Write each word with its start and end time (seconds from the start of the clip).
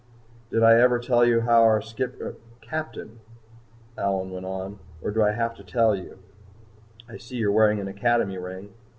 "Did 0.49 0.63
I 0.63 0.79
ever 0.81 0.97
tell 0.97 1.23
you 1.23 1.37
about 1.41 1.61
our 1.61 1.79
skip 1.79 2.19
captain?" 2.59 3.19
Allyn 3.99 4.31
went 4.31 4.47
on. 4.47 4.79
"Or 5.03 5.11
do 5.11 5.21
I 5.21 5.29
have 5.29 5.53
to 5.57 5.63
tell 5.63 5.95
you? 5.95 6.17
I 7.07 7.17
see 7.17 7.35
you're 7.35 7.51
wearing 7.51 7.79
an 7.79 7.87
Academy 7.87 8.39
ring." 8.39 8.73